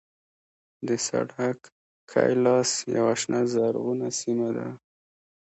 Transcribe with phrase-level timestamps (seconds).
[0.87, 1.59] د سړک
[2.09, 4.67] ښی لاس یوه شنه زرغونه سیمه ده.